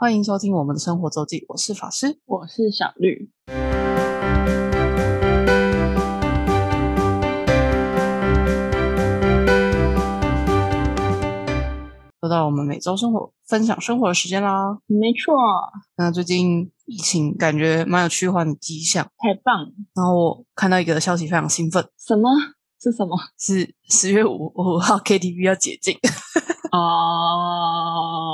[0.00, 2.20] 欢迎收听我们的生活周记，我是法师。
[2.24, 3.32] 我是小绿。
[12.22, 14.78] 又到我们每周生活分享生活的时间啦。
[14.86, 15.34] 没错，
[15.96, 19.72] 那最近疫情感觉蛮有趋缓的迹象，太棒了！
[19.96, 22.30] 然后我看到一个消息非常兴奋，什么
[22.80, 23.18] 是什么？
[23.36, 25.96] 是十月五五号 KTV 要解禁，
[26.70, 28.30] 哦，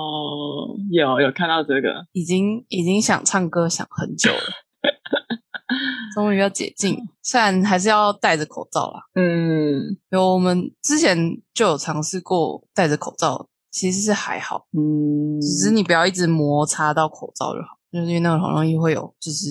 [0.90, 4.38] 有有看到这个，已经已经想唱歌想很久了，
[6.14, 9.00] 终于要解禁，虽然还是要戴着口罩啦。
[9.14, 11.16] 嗯有我们之前
[11.52, 19.48] 就有尝试过戴着口罩，其实是还好，嗯，只是你不要一直摩擦到口罩就好，就是因为那个很容易会有就是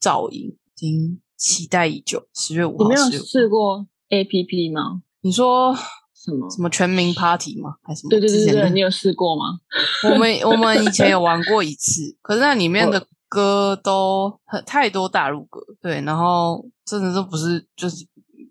[0.00, 0.56] 噪音。
[0.78, 5.00] 已经期待已久，十月五号，你没有10月试过 A P P 吗？
[5.22, 5.74] 你说
[6.26, 6.50] 什么？
[6.50, 7.76] 什么全民 Party 吗？
[7.82, 8.10] 还是什么？
[8.10, 9.58] 对对对对你有试过吗？
[10.10, 18.04] 我们我们以前有玩过一次，可是那里面的歌都很太多大陆歌，对，然后真的都不是就是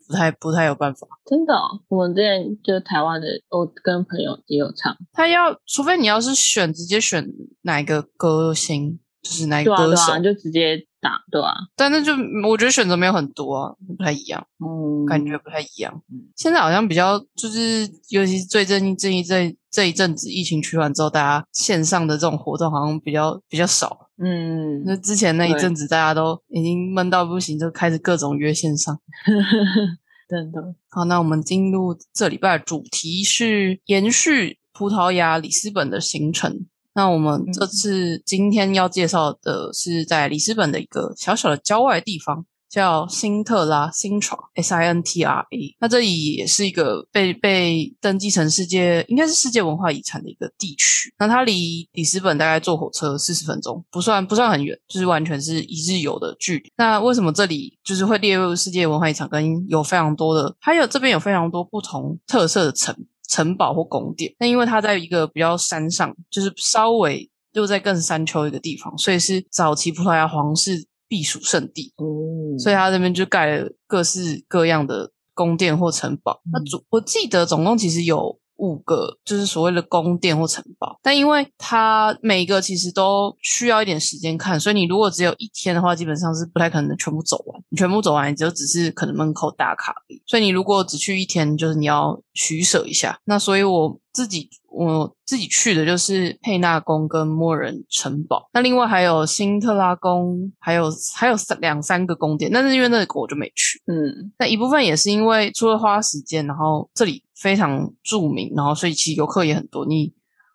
[0.08, 1.08] 不太不太有办法。
[1.26, 7.28] 真的哦、我们之前就台湾的，我跟朋友也有唱，他要，除非你要是选直接选
[7.62, 12.14] 哪一个歌星，就是那一个歌手，啊，就直接打，对啊，但那就
[12.48, 15.92] 我觉得选择没有很多啊，不太一样，嗯，感觉不太一样。
[16.12, 24.08] 嗯现在好像比较就是，尤其是最近这一这这一阵子疫情趋缓之后，大家线上的这种活动好像比较比较少。
[24.24, 28.96] 嗯，那之前那一对阵子，大家都已经闷到不行，就开始各种约线上。
[30.30, 36.68] 真的，好，那我们进入这礼拜的主题是延续葡萄牙里斯本的行程。
[36.96, 45.76] 那我们这次今天要介绍的是在里斯本的一个小小的郊外地方，叫辛特拉 （Sintra） （S I N T R A）。
[45.82, 51.14] 那这里也是一个被被登记成世界应该是世界文化遗产的一个地区。
[51.20, 56.72] 那它离里斯本大概坐火车四十分钟，不算不算很远，就是完全是一日游的距离。
[56.78, 59.28] 那为什么这里就是会列入世界文化遗产？
[59.28, 62.96] 跟有非常多的，还有这边有非常多不同特色的城
[63.30, 64.34] 城堡或宫殿。
[64.40, 71.94] 那因为它在一个比较山上，就是稍微又在更山丘一个地方，所以是早期葡萄牙皇室避暑胜地。
[71.98, 76.42] 哦，所以它这边就盖了各式各样的宫殿或城堡。
[76.52, 81.00] 那嗯总我记得总共其实有五个，就是所谓的宫殿或城堡。
[81.02, 87.62] 但因为它每一个其实都需要一点时间看，所以你如果只有一天的话，基本上是不太可能全部走完。
[87.70, 90.22] 你全部走完，你就只是可能门口打卡而已。
[90.26, 93.20] 所以你如果只去一天，就是你要取舍一下。
[93.26, 103.82] 那所以我自己我自己去的就是佩纳宫跟莫人城堡，那另外还有辛特拉宫，还有还有三两三个宫殿，但是因为那个我就没去。
[103.88, 110.14] 嗯那一部分也是因为除了花时间，然后这里非常著名，然后所以其实游客也很多，你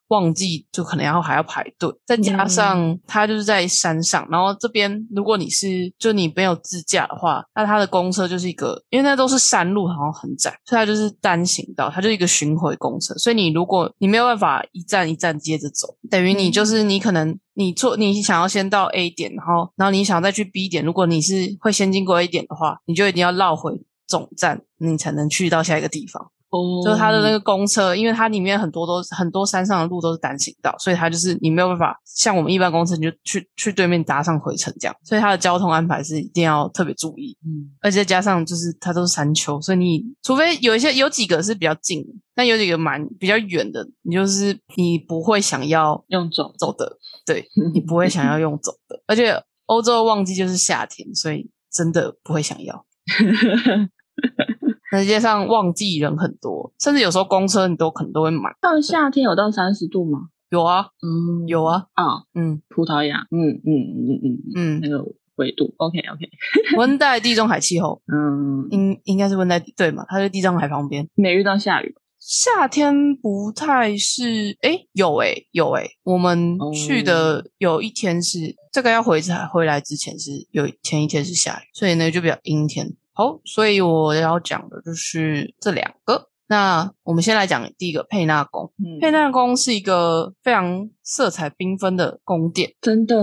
[0.08, 26.32] 旺季就可能要还要排队，再加上它就是在山上，然后这边如果你是就你没有自驾的话，那它的公车就是一个，因为那都是山路，好像很窄，所以它就是单行道，它就是一个巡回公车，所以你如果你没有办法一站一站接着走，等于你就是你可能你坐你想要先到 A 点，然后然后你想再去 B 点，如果你是会先经过 A 点的话，你就一定要绕回总站，你才能去到下一个地方。
[26.50, 37.36] 哦，就是它的那个公车，因为它里面很多都是很多山上的路都是单行道，所以它就是你没有办法像我们一般公车，你就去去对面搭上回程这样，所以它的交通安排是一定要特别注意。
[37.46, 49.00] 嗯而且加上就是它都是山丘，所以你除非有一些有几个是比较近的，但有几个蛮比较远的，你就是你不会想要用走走的，对你不会想要用走的。
[49.06, 52.84] 而且欧洲的旺季就是夏天，所以真的不会想要。
[54.92, 58.52] 那街上旺季人很多，甚至有时候公车你都可能都会满。
[58.60, 60.28] 到夏天有到三十度吗？
[60.50, 65.04] 有啊，嗯有啊，啊，嗯葡萄牙，嗯嗯嗯嗯嗯，嗯那，个
[65.36, 66.28] 纬度，OK OK，
[66.76, 70.04] 温带地中海气候，嗯，应应该是温带对嘛？
[70.08, 71.08] 它在地中海旁边。
[71.14, 82.92] 没遇到下雨，夏天不太是，诶，有诶，有诶，我们去的有一天是、这个要回才回来之前是有前一天是下雨，所以呢就比较阴天。
[83.12, 86.28] 好，所以我要讲的就是这两个。
[86.48, 88.72] 那我们先来讲第一个佩纳宫。
[88.78, 93.16] 嗯佩纳宫是一个非常色彩缤纷的宫殿，真的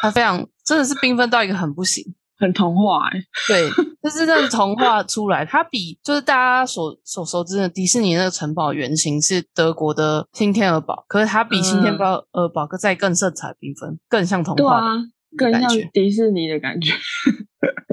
[0.00, 2.14] 它非常真的是缤纷到一个很不行。
[2.36, 3.70] 很童话哎，对，
[4.02, 14.80] 就是那个童话出来，它比就是大家所所熟知的迪士尼那个城堡原型是德国的新天鹅堡，可是它比新天鹅呃堡再更色彩缤纷，更像童话
[15.36, 15.70] 对啊，更像。
[15.92, 16.92] 迪士尼的感觉，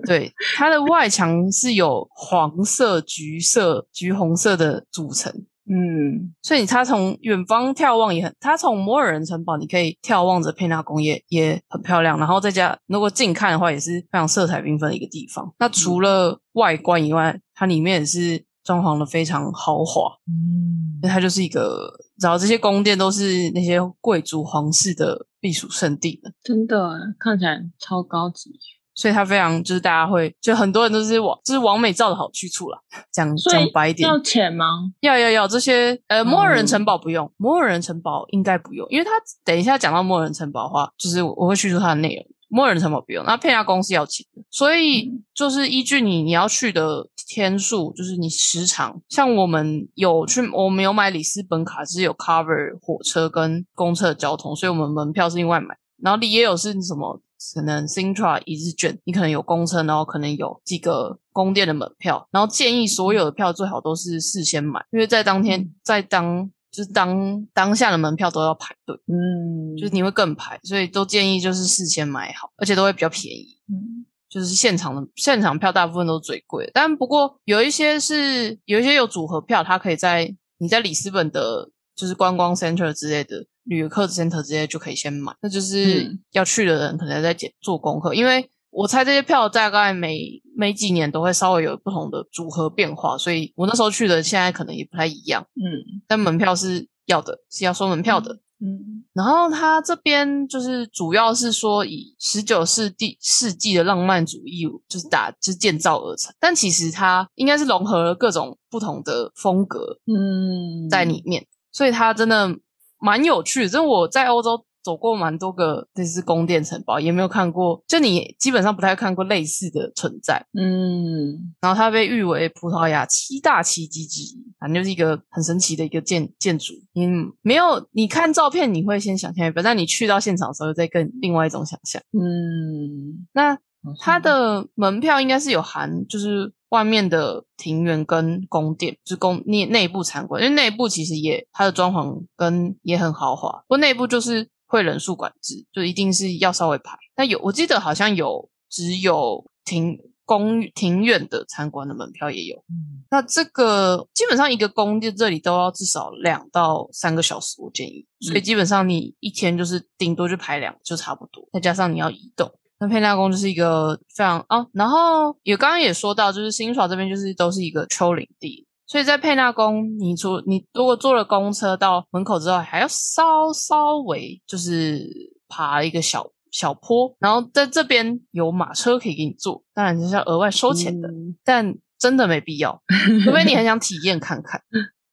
[0.07, 5.31] 对，它的外墙是有黄色、橘色、橘红色的组成，
[5.69, 15.53] 嗯所以它从远方眺望也很，它从摩尔人城堡你可以眺望着佩纳宫也也很漂亮，然后再加如果近看的话也是非常色彩缤纷的一个地方。
[15.59, 26.31] 那除了外观以外，它里面也是装潢的非常豪华，嗯它就是一个，然后这些宫殿都是那些贵族皇室的避暑胜地的。
[26.43, 28.51] 真的看起来超高级。
[28.93, 32.79] 所以它非常就是大家会就很多人都是往就是往美照的好去处啦，
[33.11, 34.65] 讲讲白一点，要钱吗？
[34.99, 39.11] 要要要这些呃，摩尔人嗯城堡不用，摩尔人城堡应该不用，因为他
[39.43, 42.25] 等一下讲到摩尔人城堡的话，就是我我会叙述它的内容。
[42.53, 49.01] 摩尔人城堡不用，那佩纳宫是要钱的，所以嗯就是依据你你要去的天数，就是你时长。
[49.07, 55.77] 像我们有去，我们有买里斯本卡，是有 cover 火车跟公车的交通，所以我们门票是另外买。
[56.03, 57.21] 然后里也有是什么，
[57.55, 65.75] 可能 Sintra 一日券，你可能有公车，然后可能有几个宫殿的门票，然后建议所有的票最好都是事先买，因为在当天嗯。
[65.83, 73.59] 在当就是当当下的门票都要排队，嗯，就是你会更排，所以都建议就是事先买好，而且都会比较便宜。
[73.67, 74.05] 嗯。
[74.29, 86.19] 就是现场的现场票大部分都是最贵的，但不过有一些是有一些有组合票，它可以在你在里斯本的，就是观光 center 之类的旅游客 center 之类就可以先买，那就是嗯。
[86.31, 96.01] 要去的人可能在解做功课，因为我猜这些票大概每每几年都会稍微有不同的组合变化，所以我那时候去的现在可能也不太一样，嗯。
[96.07, 98.39] 但门票是要的，是要收门票的。
[98.63, 112.55] 嗯然后它这边就是主要是说以十九世纪世纪的浪漫主义就是打就是建造而成，但其实它应该是融合了各种不同的风格嗯，在里面，所以它真的
[113.01, 113.67] 蛮有趣的。
[113.67, 120.43] 就是我在欧洲走过蛮多个类似宫殿城堡，也没有看过，就你基本上不太看过类似的存在。
[120.57, 126.73] 嗯然后它被誉为葡萄牙七大奇迹之一，反正就是一个很神奇的一个建建筑。
[126.93, 127.07] 你
[127.41, 132.01] 没有你看照片，你会先想象一般，但你去到现场的时候，再更另外一种想象。
[132.13, 133.57] 嗯，那
[133.99, 146.97] 它的门票应该是有含，就是外面的庭园跟宫殿，就是宫内内部参观，因为内部其实也它的装潢跟也很豪华，不过内部就是会人数管制，就一定是要稍微排。
[147.17, 152.55] 那有我记得好像有只有庭公庭院的参观的门票也有。
[152.69, 158.07] 嗯那这个基本上一个宫殿这里都要至少两到三个小时，我建议。
[158.21, 162.49] 所以嗯基本上你一天就是顶多就排两就差不多，再加上你要移动。
[162.81, 175.07] 那佩纳宫就是一个非常哦，然后也刚刚也说到，就是新耍这边就是都是一个丘陵地，所以在佩纳宫，你除你如果坐了公车到门口之后，还要稍稍微就是
[175.47, 181.07] 爬一个小小坡，然后在这边有马车可以给你坐，当然就是要额外收钱的。
[181.07, 182.81] 嗯但真的没必要，
[183.23, 184.59] 除非你很想体验看看，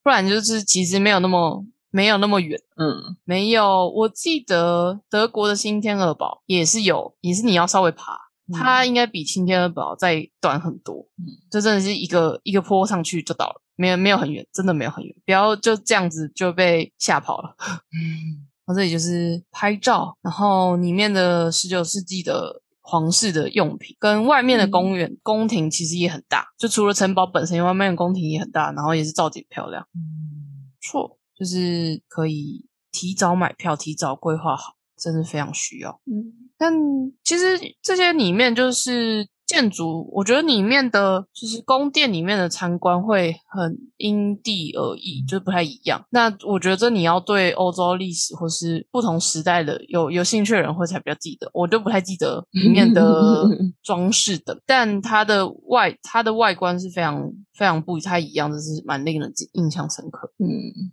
[0.03, 1.62] 不然就是其实没有那么
[1.98, 2.60] 没有那么远。
[2.76, 3.16] 嗯。
[3.24, 8.16] 没有，我记得德国的新天鹅堡也是有，也是你要稍微爬，
[8.52, 11.08] 它应该比新天鹅堡再短很多。
[11.18, 11.26] 嗯。
[11.50, 17.56] 就真的是一个一个坡上去就到了，没有没有很远，真的没有很远，不要就这样子就被吓跑了。
[17.90, 18.46] 嗯。
[18.64, 30.70] 然后这里就是拍照，然后里面的十九世纪的皇室的用品，跟外面的公园、宫廷其实也很大，就除了城堡本身，外面的宫廷也很大，然后也是造景漂亮，嗯。
[30.80, 36.00] 错，就是可以提早买票，提早规划好，真的非常需要。
[36.06, 36.75] 嗯但
[37.23, 46.05] 其实这些里面就是建筑，我觉得里面的就是宫殿里面的参观会很因地而异，就是不太一样。
[46.10, 53.43] 那我觉得这你要对欧洲历史或是不同时代的有有兴趣的人会才比较记得，我就不太记得里面的
[53.82, 60.31] 装饰的， 但它的外它的外观是非常非常不太一样，这是蛮令人印象深刻。
[60.38, 60.46] 嗯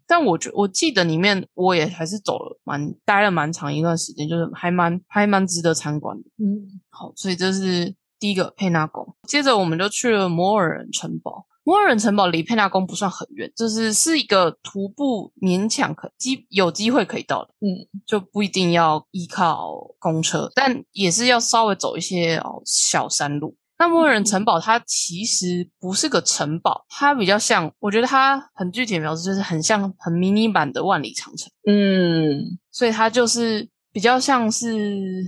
[0.07, 6.24] 但我觉我记得里面我也还是走了蛮待了蛮长一段时间，就是还蛮还蛮值得参观的。
[6.38, 7.93] 嗯好，所以这是
[8.25, 9.15] 第一个佩纳宫。
[9.27, 11.46] 接着我们就去了摩尔人城堡。
[11.63, 23.55] 摩尔人城堡离佩纳宫不算很远，就是是一个徒步勉强可机有机会可以到的，嗯就不一定要依靠公车，但也是要稍微走一些哦小山路。
[23.77, 31.51] 那摩尔人城堡它其实不是个城堡，它比较像，我觉得它很具体的描述就是很像很迷你版的万里长城。
[31.67, 35.24] 嗯所以它就是比较像是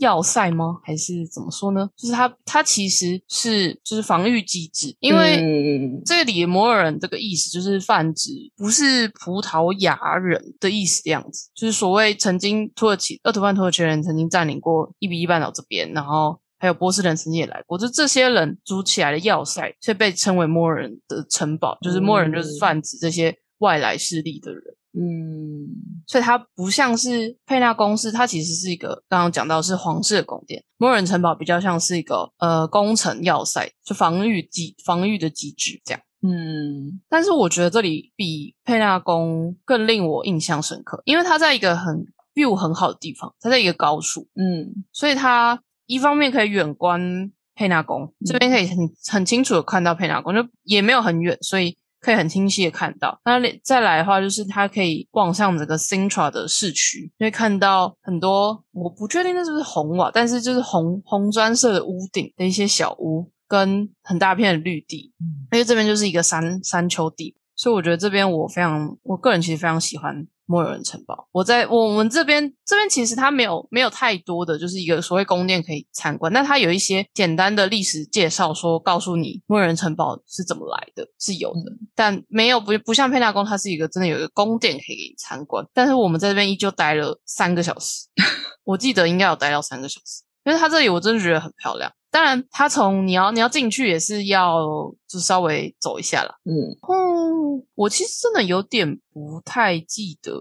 [0.00, 0.80] 要塞吗？
[0.82, 1.88] 还是怎么说呢？
[1.96, 16.40] 就是它它其实是就是防御机制，因为嗯这里摩尔人这个意思就是泛指不是葡萄牙人的意思这样子，就是所谓曾经土耳其鄂图曼土耳其人曾经占领过伊比利半岛这边，然后。
[16.62, 21.78] 还有波斯人曾经也来过，就这些人组起来的要塞，却被称为摩尔人的城堡。
[21.80, 24.62] 就是摩尔人就是泛指这些外来势力的人。
[24.92, 25.68] 嗯。
[26.06, 36.00] 所以它不像是佩纳宫，是，它其实是一个刚刚讲到是皇室的宫殿，摩尔人城堡比较像是一个呃工程要塞，就防御机防御的机制这样。
[36.22, 37.00] 嗯。
[37.08, 42.04] 但是我觉得这里比佩纳宫更令我印象深刻，因为它在一个很
[42.34, 44.84] view 很好的地方，它在一个高处，嗯。
[44.92, 48.78] 所以它一方面可以远观佩纳宫，这边可以很
[49.12, 53.20] 很清楚的看到佩纳宫，就也没有很远，所以可以很清晰的看到。
[53.24, 71.28] 那再来的话，就是它可以望向整个 Sintra 的市区，因为看到很多我不确定那是不是红瓦，但是就是红红砖色的屋顶的一些小屋，跟很大片的绿地，嗯因为这边就是一个山山丘地，所以我觉得这边我非常，我个人其实非常喜欢摩尔人城堡。
[71.30, 85.64] 我在我们这边这边其实它没有没有太多的就是一个所谓宫殿可以参观，但它有一些简单的历史介绍，说告诉你摩尔人城堡是怎么来的，是有的，但没有不不像佩纳宫，它是一个真的有一个宫殿可以给你参观。
[85.72, 88.06] 但是我们在这边依旧待了三个小时，
[88.64, 90.24] 我记得应该有待到三个小时。
[90.44, 91.92] 因为它这里我真的觉得很漂亮。
[92.12, 94.66] 当然，它从你要你要进去也是要
[95.06, 96.34] 就稍微走一下啦。
[96.44, 100.32] 嗯哦，我其实真的有点不太记得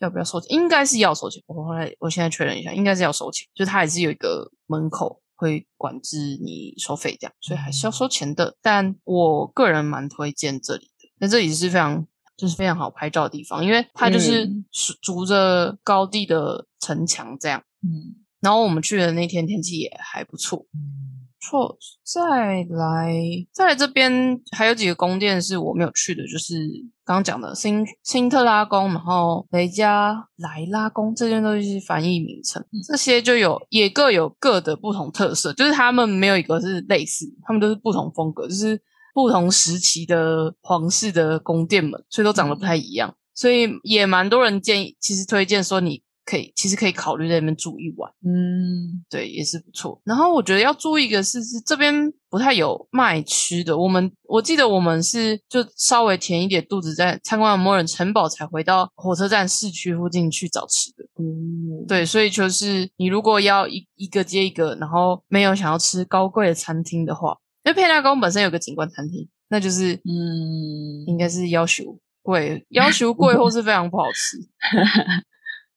[0.00, 1.40] 要不要收钱，应该是要收钱。
[1.46, 8.56] 我后来我现在确认一下，应该是要收钱，就它还是有一个门口会管制你收费这样，所以还是要收钱的。
[8.60, 12.04] 但我个人蛮推荐这里的，那这里是非常
[12.36, 14.64] 就是非常好拍照的地方，因为它就是嗯
[15.00, 17.62] 逐着高地的城墙这样。
[17.84, 20.64] 嗯然后我们去的那天天气也还不错，
[21.40, 21.76] 错。
[22.04, 22.20] 再
[22.70, 23.12] 来，
[23.52, 26.54] 再来这边还有几个宫殿是我没有去的，就是
[27.04, 38.80] 刚刚讲的新新特拉宫，然后雷加莱拉宫，这些都是翻译名称，这些就有也各有各的不同特色，就是他们没有一个是类似，他们都是不同风格，就是
[39.12, 46.05] 不同时期的皇室的宫殿们，所以都长得不太一样，所以也蛮多人建议，其实推荐说你。
[46.26, 48.12] 可以，其实可以考虑在那边住一晚。
[48.26, 50.00] 嗯对，也是不错。
[50.04, 53.78] 然后我觉得要注意一个是，是这边不太有卖吃的。
[53.78, 61.04] 我们我记得我们是就稍微填一点肚子，在参观完摩尔城堡才回到火车站市区附近去找吃的。
[61.18, 74.36] 嗯，对，所以就是你如果要一一个接一个，然后没有想要吃高贵的餐厅的话，因为佩纳宫本身有个景观餐厅，那就是嗯应该是要求贵，要求贵或是非常不好吃。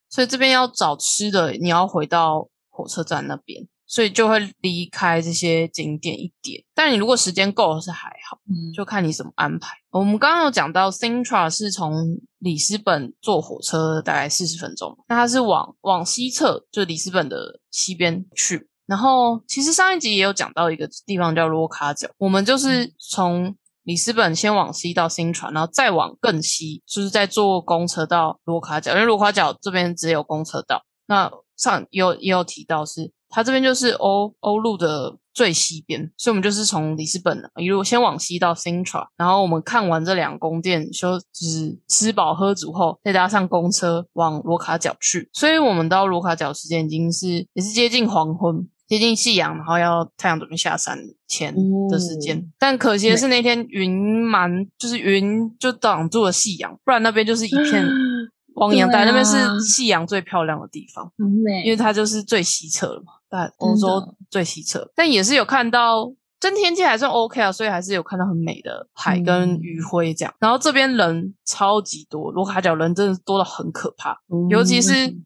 [0.10, 6.64] 所以这边要找吃的，你要回到火车站那边，所以就会离开这些景点一点。
[6.74, 9.78] 但你如果时间够是还好，嗯就看你怎么安排。
[9.92, 18.68] 我们刚刚有讲到 Sintra 是从里斯本坐火车大概四十分钟，那它是往往西侧，就里斯本的西边去。
[18.86, 30.84] 然后其实上一集也有讲到一个地方叫罗卡角，我们就是从里斯本先往西到新船，然后再往更西，就是再坐公车到罗卡角，因为罗卡角这边只有公车道。
[31.08, 45.30] 那上也有也有提到是，它这边就是欧欧陆的最西边，所以我们就是从里斯本一路先往西到 Sintra，然后我们看完这两宫殿，休就是吃饱喝足后，再搭上公车往罗卡角去。
[45.34, 48.70] 所以我们到罗卡角时间已经是也是接近黄昏。
[48.90, 51.56] 接近夕阳，然后要太阳准备下山前
[51.90, 52.42] 的时间，哦。
[52.58, 57.88] 但可惜的是那天云蛮，就是云就挡住了夕阳，不然那边就是一片
[58.56, 59.12] 汪洋大海，对啊。
[59.12, 66.12] 那边是夕阳最漂亮的地方，很美，因为它就是最西侧了嘛，但欧洲最西侧，但也是有看到。
[66.42, 69.60] 真天气还算 OK 啊，所以还是有看到很美的海跟嗯。
[69.60, 70.34] 余晖这样。
[70.40, 74.18] 然后这边人超级多，罗卡角人真的多到很可怕，
[74.50, 75.26] 尤其是嗯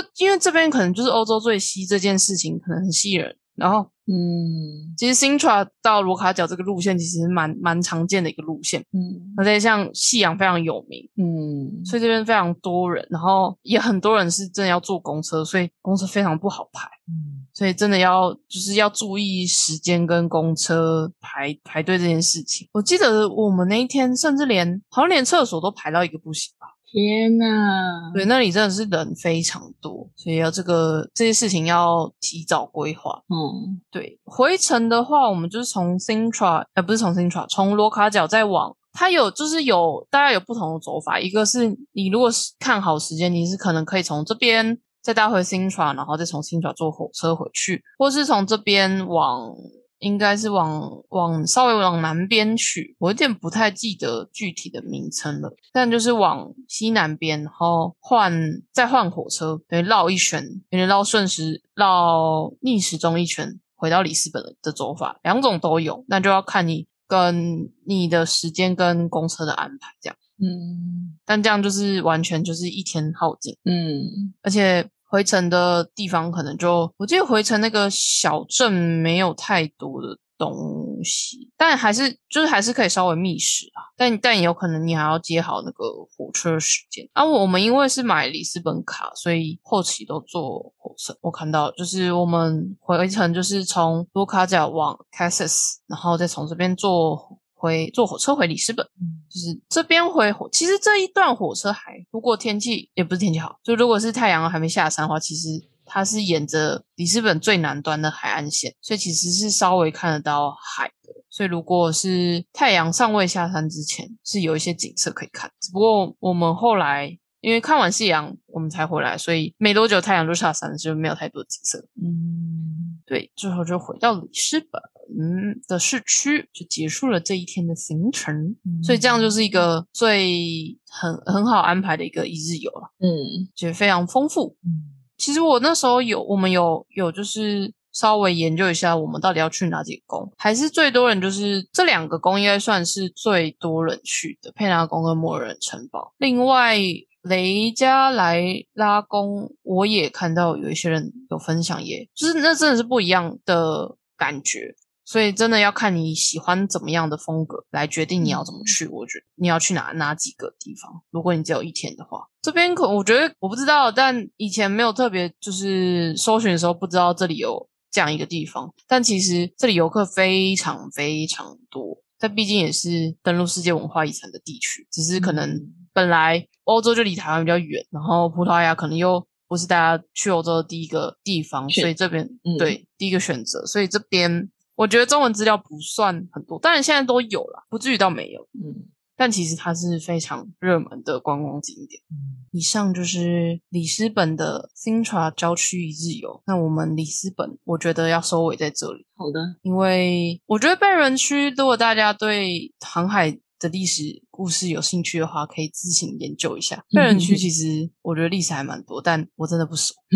[0.00, 3.36] 就因为这边可能就是欧洲最西这件事情，可能很吸引人。
[3.54, 22.66] 然后嗯其实 Sintra 到罗卡角这个路线其实蛮蛮常见的一个路线，嗯而且像夕阳非常有名，嗯，所以这边非常多人，然后也很多人是真的要坐公车，所以公车非常不好排，嗯所以真的要就是要注意时间跟公车排排队这件事情。
[22.72, 26.68] 我记得我们那一天甚至连好像连厕所都排到一个不行吧。
[26.92, 33.22] 天呐，对，那里真的是人非常多，所以要这个这些事情要提早规划。
[33.28, 41.18] 嗯对，回程的话，我们就是从 Sintra，呃，不是从 Sintra，从罗卡角再往，它有就是有大概有不同的走法。
[41.18, 49.54] 一个是你如果是看好时间，你是可能可以从这边再搭回 Sintra，然后再从 Sintra 坐火车回去，或是从这边往。
[50.02, 58.32] 应该是往往稍微往南边去，我有点不太记得具体的名称了，但就是往西南边，然后换
[58.72, 70.16] 再换火车，等于绕一圈，有点绕顺时绕逆时钟一圈，回到里斯本的走法，两种都有，那就要看你跟你的时间跟公车的安排这样。
[70.40, 71.16] 嗯。
[71.24, 74.34] 但这样就是完全就是一天耗尽，嗯。
[74.42, 85.84] 而且回程的地方可能就，我记得回程那个小镇没有太多的东西，但还是就是还是可以稍微觅食啊，但但有可能你还要接好那个
[86.16, 87.06] 火车时间。
[87.12, 91.14] 啊，我们因为是买里斯本卡，所以后期都坐火车。
[91.20, 97.38] 我看到就是我们回程就是从卢卡角往 Cassis，然后再从这边坐。
[97.62, 105.48] 回坐火车回里斯本，嗯就是这边回火，其实这一段火车还如果天气也不是天气好，就如果是太阳还没下山的话，其实
[105.84, 111.12] 它是沿着里斯本最南端的海岸线，所以其实是稍微看得到海的。
[111.30, 115.48] 所以如果是太阳尚未下山之前，是有一些景色可以看。
[115.60, 121.78] 只不过我们后来因为看完夕阳我们才回来，所以没多久太阳就下山了，就没有太多景色。
[122.02, 124.80] 嗯对，最后就回到里斯本
[125.18, 128.56] 嗯的市区，就结束了这一天的行程。
[128.82, 133.08] 所以这样就是一个最很很好安排的一个一日游了，嗯
[133.54, 134.56] 觉得非常丰富。
[134.64, 146.12] 嗯其实我那时候有，我们有有就是稍微研究一下，我们到底要去哪几个宫，还是最多人就是这两个宫应该算是最多人去的，佩纳宫跟摩尔人城堡。
[146.18, 146.76] 另外
[147.22, 148.42] 雷加莱
[148.72, 154.74] 拉宫，我也看到有一些人有分享也，就是那真的是不一样的感觉。
[155.12, 158.86] 所以真的要看你喜欢怎么样的风格来决定你要怎么去。
[158.86, 161.02] 我觉得你要去哪哪几个地方。
[161.10, 168.72] 如果你只有一天的话，这边可我觉得我不知道，但以前没有特别就是搜寻的时候不知道这里有这样一个地方。
[168.88, 175.60] 但其实这里游客非常非常多，但毕竟也是登陆世界文化遗产的地区，只是可能
[175.92, 184.48] 本来欧洲就离台湾比较远，然后葡萄牙可能又不是大家去欧洲的第一个地方，所以这边、嗯对第一个选择，所以这边
[184.82, 188.48] 我觉得中文资料不算很多，当然现在都有了，不至于到没有。
[188.54, 192.02] 嗯但其实它是非常热门的观光景点。
[192.50, 196.42] 以上就是里斯本的 Sintra 郊区一日游。
[196.46, 206.84] 那我们里斯本，我觉得要收尾在这里，好的，因为我觉得贝伦区，如果大家对航海的历史故事有兴趣的话，可以自行研究一下。
[206.90, 209.94] 贝人区其实我觉得历史还蛮多，但我真的不熟，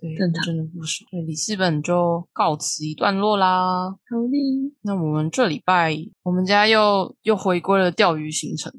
[0.00, 1.04] 对，真的不熟。
[1.10, 3.88] 对，里斯本就告辞一段落啦。
[3.90, 8.72] 好的，那我们这礼拜，我们家又又回归了钓鱼行程，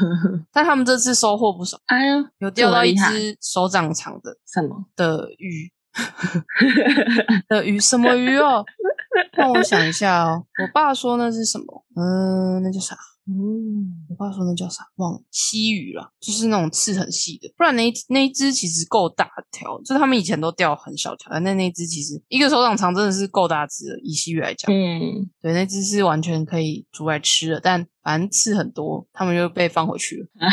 [0.52, 4.84] 但他们这次收获不少，哎呀，有钓到一只手掌长的什么？
[4.94, 5.72] 的鱼
[7.48, 8.64] 的鱼，什么鱼哦？
[9.32, 11.84] 让我想一下哦，我爸说那是什么？
[11.96, 12.96] 嗯、那叫啥？
[13.30, 14.82] 嗯我爸说那叫啥？
[14.96, 24.72] 忘了，西鱼啦，就是那种刺很细的，不然那一那一只其实够大条，就是他们以前都钓很小条，但那那只其实一个手掌长真的是够大只的，以西鱼来讲。
[24.74, 30.26] 嗯，对，那只是完全可以煮来吃的，但反正刺很多，他们就被放回去了，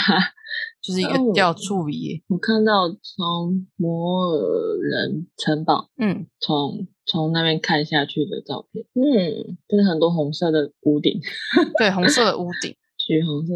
[0.88, 2.24] 就是一个哦钓醋鱼。
[2.30, 11.20] 我看到从摩尔人城堡嗯，从从那边看下去的照片，嗯，就是很多红色的屋顶，
[11.78, 12.76] 对，红色的屋顶，
[13.08, 13.54] 橘红色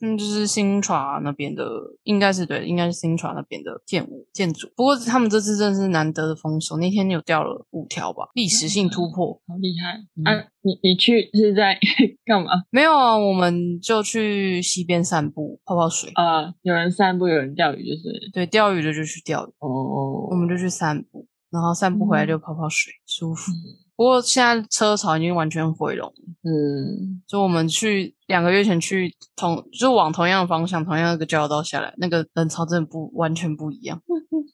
[0.00, 1.62] 嗯，就是新船那边的，
[2.04, 4.66] 应该是对，应该是新船那边的建物建筑。
[4.74, 9.34] 不过他们这次真的是难得的丰收，那天有钓了五条吧，历史性突破。
[9.46, 10.46] 好厉害、嗯啊！
[10.62, 11.78] 你你去是在
[12.24, 12.48] 干嘛？
[12.70, 16.10] 没有啊，我们就去溪边散步，泡泡水。
[16.14, 23.52] 啊、有人散步，有人钓鱼，就是对，钓鱼的就去钓鱼，哦，我们就去散步，然后散步回来就泡泡水，舒服。
[23.52, 26.33] 嗯不过现在车潮已经完全毁容了。
[26.44, 34.00] 嗯就我们去两个月前去同，就往同样的方向，同样的一个交流道下来，那个人潮真的不完全不一样。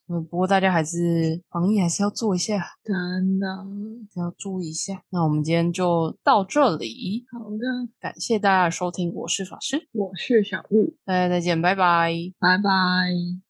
[0.09, 3.47] 嗯，不过大家还是防疫还是要做一下，真的
[4.17, 5.03] 要注意一下。
[5.11, 12.13] 那我们今天就到这里，好的，感谢大家的收听，我是法师，我是小玉，大家再见，拜拜。
[12.39, 13.50] 拜拜。